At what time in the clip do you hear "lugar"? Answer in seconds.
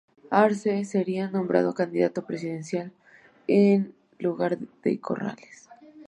4.17-4.57